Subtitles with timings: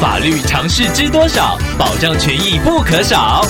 [0.00, 1.58] 法律常识知多少？
[1.76, 3.44] 保障权益不可少。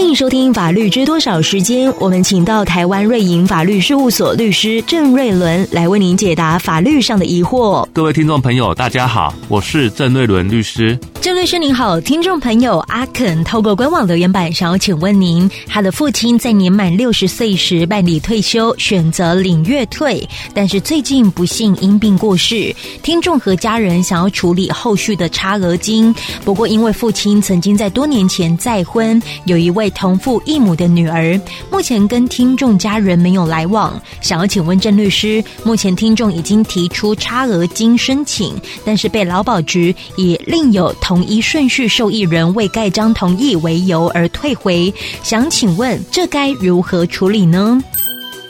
[0.00, 7.86] 欢迎收听《法律知多少》时间，我们请到台湾瑞银法律事务所律师郑瑞伦来为您解答法律上的疑惑。
[7.92, 10.98] 各位听众朋友，大家好，我是郑瑞伦律师。
[11.20, 22.74] 郑律师您好，听众朋友阿肯透过官网留言板想要请问您，他的父亲在年满六十岁时办理退休，选择领月退，但是最近不幸因病过世。
[23.02, 29.89] 听众和家人想要处理后续的差额金，不过因为父亲曾经在多年前再婚，有一位。
[29.90, 31.40] 同父异母的女儿，
[31.70, 38.54] 目前跟听众家人没有来往，想要请问郑律师，目前听众已经提出差额金申请，
[38.84, 47.78] 但是被劳保局以另有同一顺序受益人未盖章同意为由而退回，想请问这该如何处理呢？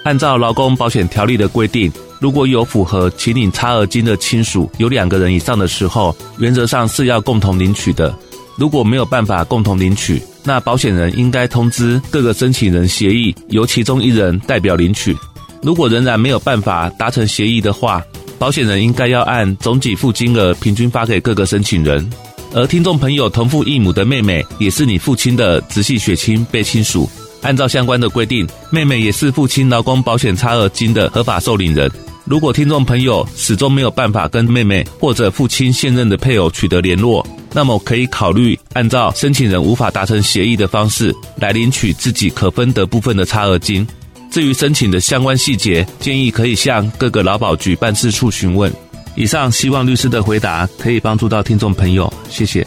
[0.04, 8.14] 按照劳工保险条例的规定，如果有符合请领差额金的亲属有两个人以上的时候，原则上是要共同领取的。
[8.56, 15.16] 如果没有办法共同领取，那保险人应该通知各个申请人协议，由其中一人代表领取。
[15.62, 18.02] 如果仍然没有办法达成协议的话，
[18.38, 22.08] 保险人应该要按总给付金额平均发给各个申请人。
[22.52, 27.08] 而听众朋友同父异母的妹妹也是你父亲的直系血亲被亲属，
[27.42, 31.88] 按照相关的规定，妹妹也是父亲劳工保险差额金的合法受领人。
[32.24, 43.86] 如果听众朋友始终没有办法跟妹妹或者父亲现任的配偶取得联络，那么可以考虑按照申请人无法达成协议的方式来领取自己可分得部分的差额金。
[44.30, 48.72] 至于申请的相关细节，建议可以向各个劳保局办事处询问。
[49.16, 52.64] 以上希望律师的回答可以帮助到听众朋友，谢谢。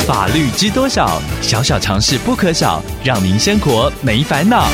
[0.00, 1.22] 法律知多少？
[1.40, 4.68] 小小常识不可少，让您生活没烦恼。